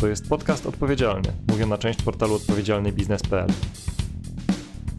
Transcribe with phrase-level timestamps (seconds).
[0.00, 1.32] To jest podcast odpowiedzialny,
[1.68, 3.48] na część portalu odpowiedzialnybiznes.pl.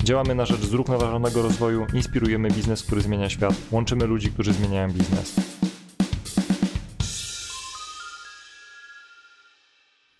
[0.03, 5.35] Działamy na rzecz zrównoważonego rozwoju, inspirujemy biznes, który zmienia świat, łączymy ludzi, którzy zmieniają biznes.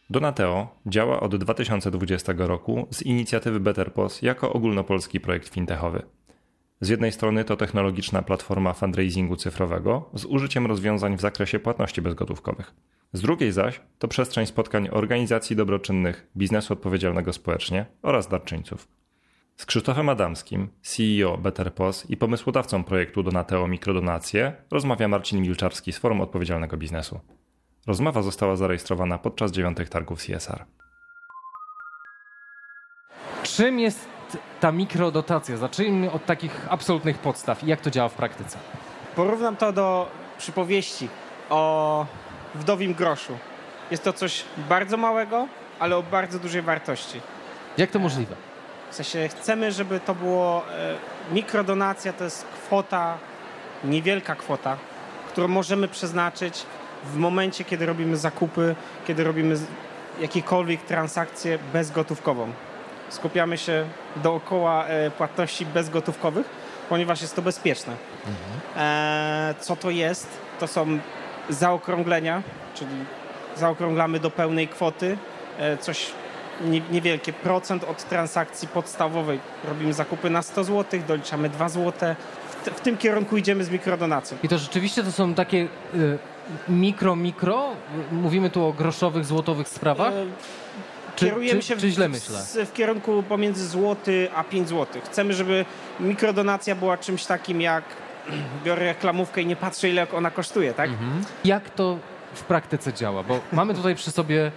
[0.09, 6.01] Donateo działa od 2020 roku z inicjatywy BetterPOS jako ogólnopolski projekt fintechowy.
[6.81, 12.73] Z jednej strony to technologiczna platforma fundraisingu cyfrowego z użyciem rozwiązań w zakresie płatności bezgotówkowych.
[13.13, 18.87] Z drugiej zaś to przestrzeń spotkań organizacji dobroczynnych, biznesu odpowiedzialnego społecznie oraz darczyńców.
[19.57, 26.21] Z Krzysztofem Adamskim, CEO BetterPOS i pomysłodawcą projektu Donateo Mikrodonacje rozmawia Marcin Milczarski z Forum
[26.21, 27.19] Odpowiedzialnego Biznesu.
[27.87, 30.65] Rozmowa została zarejestrowana podczas dziewiątych targów CSR.
[33.43, 34.07] Czym jest
[34.59, 35.57] ta mikrodotacja?
[35.57, 38.57] Zacznijmy od takich absolutnych podstaw i jak to działa w praktyce.
[39.15, 41.09] Porównam to do przypowieści
[41.49, 42.05] o
[42.55, 43.37] wdowim groszu.
[43.91, 45.47] Jest to coś bardzo małego,
[45.79, 47.21] ale o bardzo dużej wartości.
[47.77, 48.35] Jak to możliwe?
[48.91, 50.63] W sensie chcemy, żeby to było.
[50.69, 50.95] E,
[51.33, 53.17] mikrodonacja to jest kwota,
[53.83, 54.77] niewielka kwota,
[55.29, 56.65] którą możemy przeznaczyć
[57.03, 58.75] w momencie, kiedy robimy zakupy,
[59.07, 59.55] kiedy robimy
[60.19, 62.51] jakiekolwiek transakcje bezgotówkową.
[63.09, 66.49] Skupiamy się dookoła e, płatności bezgotówkowych,
[66.89, 67.93] ponieważ jest to bezpieczne.
[68.27, 68.61] Mhm.
[68.77, 70.27] E, co to jest?
[70.59, 70.99] To są
[71.49, 72.43] zaokrąglenia,
[72.75, 72.95] czyli
[73.57, 75.17] zaokrąglamy do pełnej kwoty,
[75.59, 76.11] e, coś
[76.91, 79.39] niewielkie, procent od transakcji podstawowej.
[79.67, 82.15] Robimy zakupy na 100 zł, doliczamy 2 zł.
[82.49, 84.37] W, w tym kierunku idziemy z mikrodonacją.
[84.43, 86.17] I to rzeczywiście to są takie y,
[86.69, 87.69] mikro, mikro?
[88.11, 90.13] Mówimy tu o groszowych, złotowych sprawach?
[90.13, 90.25] Y
[91.15, 92.39] czy, Kierujemy czy, się czy źle myślę?
[92.39, 95.01] W, w kierunku pomiędzy złoty a 5 zł.
[95.05, 95.65] Chcemy, żeby
[95.99, 97.83] mikrodonacja była czymś takim jak
[98.65, 100.89] biorę reklamówkę i nie patrzę ile ona kosztuje, tak?
[100.89, 101.23] Mhm.
[101.45, 101.97] Jak to
[102.33, 103.23] w praktyce działa?
[103.23, 104.51] Bo mamy tutaj przy sobie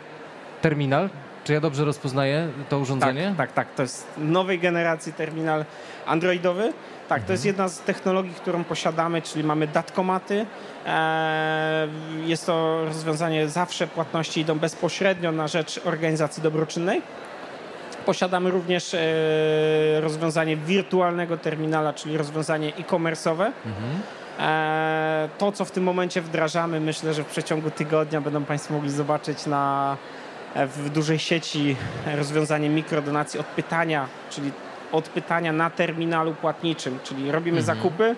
[0.60, 1.10] terminal.
[1.44, 3.34] Czy ja dobrze rozpoznaję to urządzenie?
[3.36, 3.74] Tak, tak, tak.
[3.74, 5.64] To jest nowej generacji terminal
[6.06, 6.72] androidowy.
[7.08, 7.54] Tak, to jest mhm.
[7.54, 10.46] jedna z technologii, którą posiadamy, czyli mamy datkomaty.
[10.86, 11.88] E,
[12.24, 17.02] jest to rozwiązanie, zawsze płatności idą bezpośrednio na rzecz organizacji dobroczynnej.
[18.06, 18.98] Posiadamy również e,
[20.00, 23.52] rozwiązanie wirtualnego terminala, czyli rozwiązanie e-commerce'owe.
[23.66, 24.00] Mhm.
[24.38, 28.90] E, to, co w tym momencie wdrażamy, myślę, że w przeciągu tygodnia będą Państwo mogli
[28.90, 29.96] zobaczyć na,
[30.54, 31.76] w dużej sieci
[32.16, 34.52] rozwiązanie mikrodonacji od pytania, czyli
[34.92, 37.76] od pytania na terminalu płatniczym, czyli robimy mhm.
[37.76, 38.16] zakupy,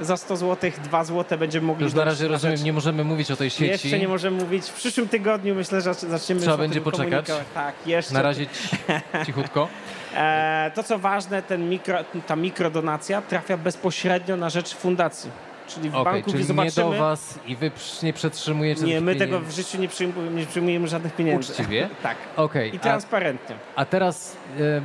[0.00, 1.84] za 100 zł, 2 zł będziemy mogli...
[1.84, 3.64] Już na razie rozumiem, nie możemy mówić o tej sieci.
[3.66, 4.64] Jeszcze nie możemy mówić.
[4.66, 7.26] W przyszłym tygodniu myślę, że zaczniemy Trzeba będzie poczekać.
[7.54, 8.14] Tak, jeszcze.
[8.14, 8.46] Na razie
[9.26, 9.68] cichutko.
[10.16, 15.30] E, to co ważne, ten mikro, ta mikrodonacja trafia bezpośrednio na rzecz fundacji.
[15.68, 16.86] Czyli w okay, banku czyli zobaczymy...
[16.86, 17.70] nie do was i wy
[18.02, 19.18] nie przetrzymujecie Nie, my pieniędzy.
[19.18, 21.52] tego w życiu nie przyjmujemy, nie przyjmujemy żadnych pieniędzy.
[21.52, 21.88] Uczciwie?
[22.02, 22.16] tak.
[22.36, 23.56] Okay, I transparentnie.
[23.76, 24.82] A, a teraz e,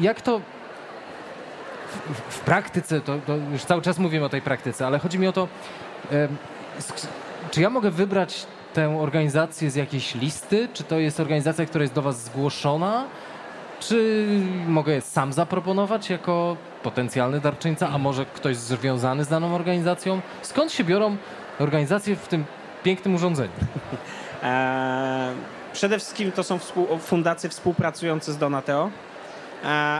[0.00, 0.40] jak to
[2.30, 5.32] w, praktyce, to, to, już cały czas mówimy o tej praktyce, ale chodzi mi o
[5.32, 5.48] to,
[6.12, 6.28] e,
[7.50, 10.68] czy ja mogę wybrać tę organizację z jakiejś listy?
[10.72, 13.04] Czy to jest organizacja, która jest do Was zgłoszona?
[13.80, 14.26] Czy
[14.66, 20.20] mogę sam zaproponować jako potencjalny darczyńca, a może ktoś związany z daną organizacją?
[20.42, 21.16] Skąd się biorą
[21.58, 22.44] organizacje w tym
[22.82, 23.52] pięknym urządzeniu?
[24.42, 25.34] Eee,
[25.72, 26.58] przede wszystkim to są
[27.00, 28.90] fundacje współpracujące z Donateo,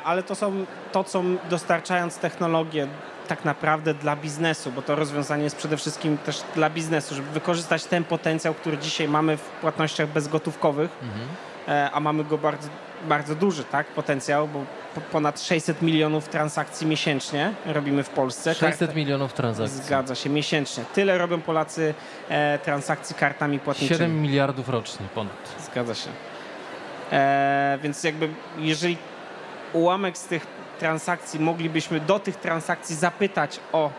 [0.04, 2.88] ale to są to, co dostarczając technologię
[3.28, 7.84] tak naprawdę dla biznesu, bo to rozwiązanie jest przede wszystkim też dla biznesu, żeby wykorzystać
[7.84, 11.28] ten potencjał, który dzisiaj mamy w płatnościach bezgotówkowych, mhm.
[11.69, 12.69] E, a mamy go bardzo,
[13.09, 14.65] bardzo duży tak, potencjał, bo
[15.12, 18.54] ponad 600 milionów transakcji miesięcznie robimy w Polsce.
[18.54, 19.82] 600 milionów transakcji.
[19.82, 20.84] Zgadza się, miesięcznie.
[20.94, 21.94] Tyle robią Polacy
[22.28, 23.98] e, transakcji kartami płatniczymi.
[23.98, 25.56] 7 miliardów rocznie ponad.
[25.72, 26.10] Zgadza się.
[27.12, 28.28] E, więc jakby
[28.59, 28.97] jeżeli
[29.73, 30.47] ułamek z tych
[30.79, 33.91] transakcji moglibyśmy do tych transakcji zapytać o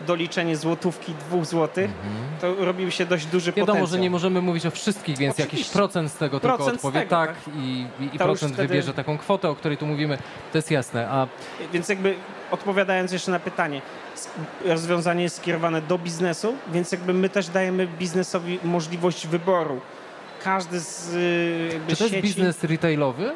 [0.00, 2.40] doliczenie złotówki, dwóch złotych, mm-hmm.
[2.40, 3.86] to robił się dość duży Wiadomo, potencjał.
[3.86, 5.56] że nie możemy mówić o wszystkich, więc Oczywiście.
[5.56, 8.68] jakiś procent z tego procent tylko odpowie tego, tak, tak, i, i, i procent wtedy...
[8.68, 10.18] wybierze taką kwotę, o której tu mówimy.
[10.52, 11.08] To jest jasne.
[11.10, 11.26] A...
[11.72, 12.14] Więc jakby
[12.50, 13.82] odpowiadając jeszcze na pytanie,
[14.64, 19.80] rozwiązanie jest skierowane do biznesu, więc jakby my też dajemy biznesowi możliwość wyboru.
[20.44, 21.12] Każdy z
[21.72, 22.22] jakby Czy to jest sieci...
[22.22, 23.32] biznes retailowy?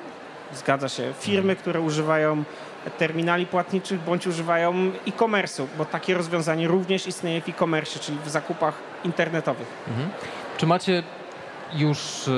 [0.55, 1.13] Zgadza się.
[1.21, 2.45] Firmy, które używają
[2.99, 4.75] terminali płatniczych bądź używają
[5.09, 8.75] e-commerce'u, bo takie rozwiązanie również istnieje w e-commerce, czyli w zakupach
[9.05, 9.67] internetowych.
[9.89, 10.11] Mhm.
[10.57, 11.03] Czy macie
[11.75, 12.31] już e,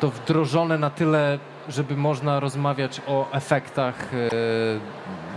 [0.00, 1.38] to wdrożone na tyle,
[1.68, 4.30] żeby można rozmawiać o efektach e,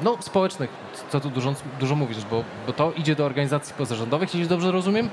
[0.04, 0.70] no, społecznych,
[1.10, 5.10] co tu dużo, dużo mówisz, bo, bo to idzie do organizacji pozarządowych, jeśli dobrze rozumiem.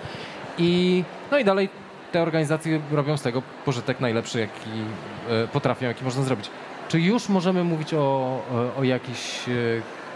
[0.58, 1.69] I, no i dalej
[2.12, 4.70] te organizacje robią z tego pożytek najlepszy, jaki
[5.29, 6.50] e, potrafią, jaki można zrobić.
[6.90, 8.38] Czy już możemy mówić o,
[8.76, 9.52] e, o jakichś e,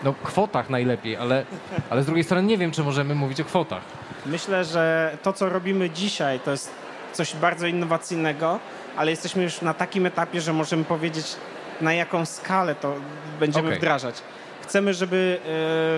[0.05, 1.45] no, kwotach najlepiej, ale,
[1.91, 3.83] ale z drugiej strony nie wiem, czy możemy mówić o kwotach.
[4.27, 6.71] Myślę, że to, co robimy dzisiaj, to jest
[7.13, 8.59] coś bardzo innowacyjnego,
[8.97, 11.37] ale jesteśmy już na takim etapie, że możemy powiedzieć,
[11.81, 12.95] na jaką skalę to
[13.41, 13.79] będziemy Okej.
[13.79, 14.23] wdrażać.
[14.63, 15.47] Chcemy, żeby e,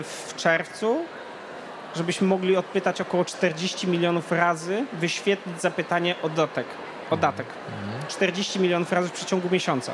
[0.03, 1.05] w czerwcu,
[1.97, 6.67] żebyśmy mogli odpytać około 40 milionów razy, wyświetlić zapytanie o dotek,
[7.11, 7.47] o datek.
[8.09, 9.93] 40 milionów razy w przeciągu miesiąca.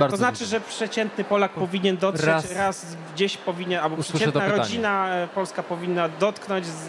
[0.00, 5.08] Bardzo To znaczy, że przeciętny Polak powinien dotrzeć Raz raz, gdzieś powinien, albo przeciętna rodzina
[5.08, 6.88] e, polska powinna dotknąć, z,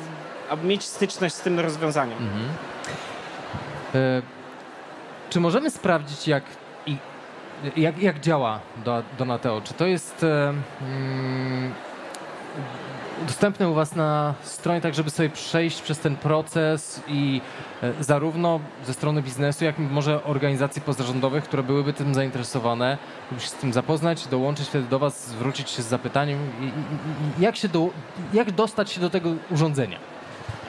[0.49, 2.17] albo mieć styczność z tym rozwiązaniem.
[2.17, 2.49] Mhm.
[3.95, 4.21] E,
[5.29, 6.43] czy możemy sprawdzić, jak,
[6.85, 6.97] i,
[7.77, 9.61] jak, jak działa Do- Donateo?
[9.61, 11.73] Czy to jest e, mm,
[13.27, 17.41] dostępne u Was na stronie, tak żeby sobie przejść przez ten proces i
[17.83, 22.97] e, zarówno ze strony biznesu, jak i może organizacji pozarządowych, które byłyby tym zainteresowane,
[23.31, 26.39] żeby się z tym zapoznać, dołączyć wtedy do Was, zwrócić się z zapytaniem,
[27.39, 27.89] jak, się do,
[28.33, 29.97] jak dostać się do tego urządzenia?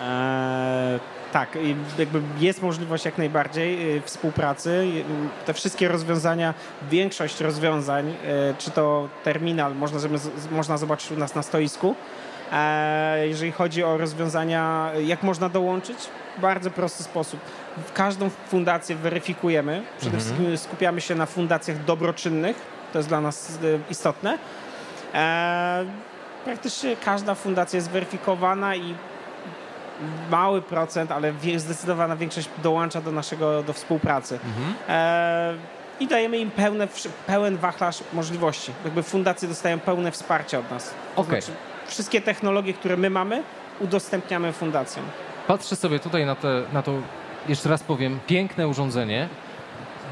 [0.02, 1.00] Eee,
[1.32, 1.58] tak,
[1.98, 4.70] jakby jest możliwość jak najbardziej y, współpracy.
[4.70, 5.04] Y,
[5.46, 6.54] Te wszystkie rozwiązania,
[6.90, 8.14] większość rozwiązań, y,
[8.58, 10.00] czy to terminal, można,
[10.50, 11.94] można zobaczyć u nas na stoisku.
[12.52, 15.98] Eee, jeżeli chodzi o rozwiązania, jak można dołączyć,
[16.38, 17.40] w bardzo prosty sposób.
[17.94, 19.82] Każdą fundację weryfikujemy.
[20.00, 22.56] Przede wszystkim skupiamy się na fundacjach dobroczynnych.
[22.92, 24.38] To jest dla nas y, istotne.
[25.14, 25.86] Eee,
[26.44, 28.94] praktycznie każda fundacja jest weryfikowana i
[30.30, 34.38] mały procent, ale zdecydowana większość dołącza do naszego, do współpracy.
[34.88, 35.54] E,
[36.00, 36.88] I dajemy im pełne,
[37.26, 38.72] pełen wachlarz możliwości.
[38.84, 40.94] Jakby fundacje dostają pełne wsparcie od nas.
[41.16, 41.42] To Okej.
[41.42, 43.42] znaczy, wszystkie technologie, które my mamy,
[43.80, 45.04] udostępniamy fundacjom.
[45.46, 46.92] Patrzę sobie tutaj na, te, na to,
[47.48, 49.28] jeszcze raz powiem, piękne urządzenie.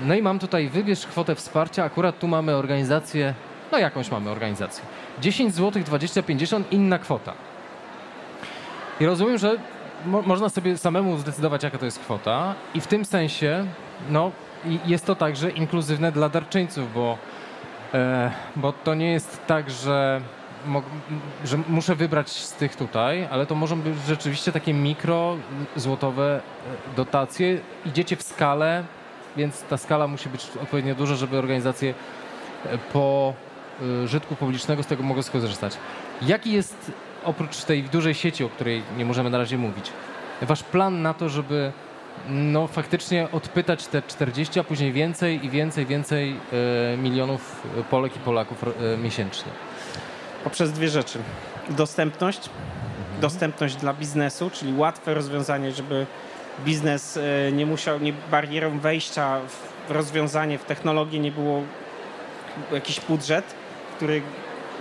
[0.02, 1.84] No i mam tutaj, wybierz kwotę wsparcia.
[1.84, 3.34] Akurat tu mamy organizację,
[3.72, 4.84] no jakąś mamy organizację.
[5.20, 7.32] 10 zł, 20, 50, inna kwota.
[9.00, 9.56] I rozumiem, że
[10.06, 12.54] mo- można sobie samemu zdecydować, jaka to jest kwota.
[12.74, 13.66] I w tym sensie,
[14.10, 14.30] no,
[14.86, 17.18] jest to także inkluzywne dla darczyńców, bo,
[17.94, 20.20] e, bo to nie jest tak, że,
[21.44, 25.36] że muszę wybrać z tych tutaj, ale to mogą być rzeczywiście takie mikro,
[25.76, 26.40] złotowe
[26.92, 27.58] e, dotacje.
[27.86, 28.84] Idziecie w skalę,
[29.36, 31.94] więc ta skala musi być odpowiednio duża, żeby organizacje
[32.66, 33.34] e, po
[34.04, 35.76] e, żytku publicznego z tego mogły skorzystać.
[36.22, 36.92] Jaki jest
[37.24, 39.92] oprócz tej dużej sieci, o której nie możemy na razie mówić,
[40.42, 41.72] wasz plan na to, żeby
[42.28, 46.36] no, faktycznie odpytać te 40, a później więcej i więcej, więcej
[46.98, 48.64] milionów Polek i Polaków
[49.02, 49.52] miesięcznie?
[50.44, 51.18] Poprzez dwie rzeczy.
[51.68, 53.20] Dostępność, Mhm.
[53.20, 56.06] dostępność dla biznesu, czyli łatwe rozwiązanie, żeby
[56.64, 59.40] biznes e, nie musiał, nie barierą wejścia
[59.88, 61.62] w rozwiązanie, w technologię nie było
[62.72, 63.54] jakiś budżet,
[63.96, 64.22] który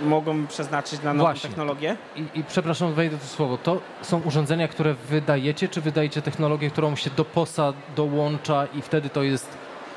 [0.02, 1.48] mogą przeznaczyć na nową Właśnie.
[1.50, 1.96] technologię.
[2.16, 3.58] I, I przepraszam, wejdę to słowo.
[3.58, 9.10] To są urządzenia, które wydajecie, czy wydajecie technologię, którą się do POSA dołącza i wtedy
[9.10, 9.48] to jest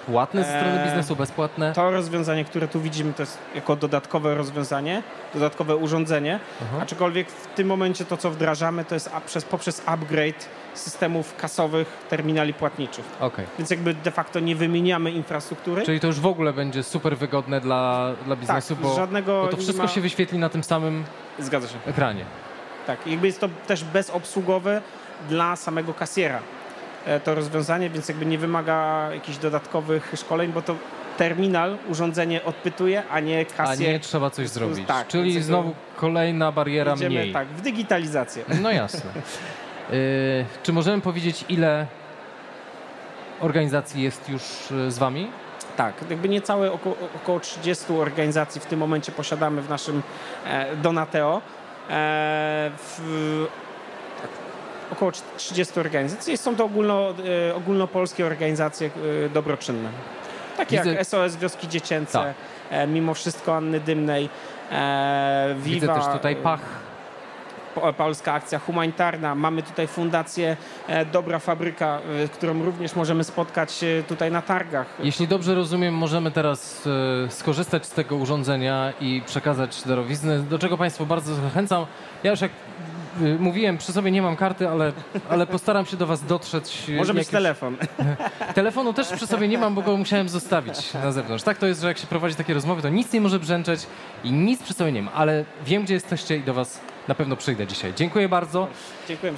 [0.05, 1.73] płatne ze strony Eee, biznesu, bezpłatne?
[1.73, 5.03] To rozwiązanie, które tu widzimy, to jest jako dodatkowe rozwiązanie,
[5.33, 6.77] dodatkowe urządzenie, Aha.
[6.81, 9.09] aczkolwiek w tym momencie to, co wdrażamy, to jest
[9.51, 13.05] poprzez upgrade systemów kasowych terminali płatniczych.
[13.19, 13.45] Okej.
[13.57, 15.81] Więc jakby de facto nie wymieniamy infrastruktury.
[15.83, 19.48] Czyli to już w ogóle będzie super wygodne dla, dla biznesu, tak, bo, żadnego bo
[19.48, 19.89] to wszystko ma...
[19.89, 21.03] się wyświetli na tym samym
[21.39, 21.75] Zgadza się.
[21.86, 22.25] ekranie.
[22.88, 24.81] Tak, jakby jest to też bezobsługowe
[25.29, 26.62] dla samego kasjera e,
[27.24, 30.75] to rozwiązanie, więc jakby nie wymaga jakichś dodatkowych szkoleń, bo to
[31.17, 33.93] terminal, urządzenie odpytuje, a nie A kasjer.
[33.93, 34.88] nie trzeba coś zrobić.
[34.88, 37.33] tak, Czyli znowu kolejna bariera Idziemy mniej.
[37.33, 38.43] tak, w digitalizację.
[38.62, 39.12] No jasne.
[39.93, 41.88] Y, czy możemy powiedzieć, ile
[43.39, 45.27] organizacji jest już y, z wami?
[45.77, 50.03] Tak, jakby niecałe około, około 30 organizacji w tym momencie posiadamy w naszym
[50.45, 51.41] e, Donateo.
[51.89, 53.48] E, w,
[54.93, 56.38] około 30 organizacji.
[56.38, 57.13] Są to ogólno,
[57.50, 58.89] e, ogólnopolskie organizacje
[59.25, 59.89] e, dobroczynne.
[60.57, 62.33] Takie Widzę- jak SOS Wioski Dziecięce, Tak.
[62.69, 64.29] e, Mimo Wszystko Anny Dymnej,
[64.71, 66.62] e, Viva, Widzę też tutaj pach.
[67.75, 69.35] Po- Polska Akcja Humanitarna.
[69.35, 70.57] Mamy tutaj fundację
[71.12, 72.00] Dobra Fabryka,
[72.33, 74.88] którą również możemy spotkać tutaj na targach.
[75.00, 76.83] Jeśli dobrze rozumiem, możemy teraz
[77.29, 81.85] skorzystać z tego urządzenia i przekazać darowiznę, do czego Państwa bardzo zachęcam.
[82.23, 82.51] Ja już jak
[83.39, 84.91] mówiłem, przy sobie nie mam karty, ale,
[85.29, 86.84] ale postaram się do Was dotrzeć.
[86.89, 87.77] y, Może być telefon.
[88.55, 91.43] Telefonu też przy sobie nie mam, bo go musiałem zostawić na zewnątrz.
[91.43, 93.88] Tak to jest, że jak się prowadzi takie rozmowy, to nic nie może brzęczeć
[94.24, 97.36] i nic przy sobie nie ma, ale wiem, gdzie jesteście i do Was na pewno
[97.36, 97.93] przyjdę dzisiaj.
[97.96, 98.67] Dziękuję bardzo.
[99.08, 99.34] Dziękuję.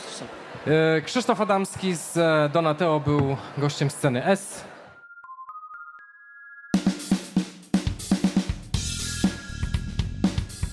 [0.68, 4.64] E, Krzysztof Adamski z e, Donateo był gościem sceny S.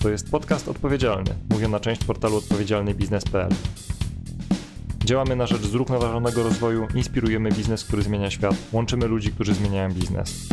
[0.03, 3.51] To jest podcast odpowiedzialny, mówię na część portalu odpowiedzialnybiznes.pl.
[5.05, 10.49] Działamy na rzecz zrównoważonego rozwoju, inspirujemy biznes, który zmienia świat, łączymy ludzi, którzy zmieniają biznes.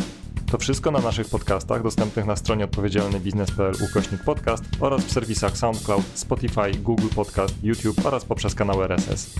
[0.51, 6.03] To wszystko na naszych podcastach dostępnych na stronie odpowiedzialnybiznes.pl ukośnik podcast oraz w serwisach SoundCloud,
[6.13, 9.35] Spotify, Google Podcast, YouTube oraz poprzez kanał RSS.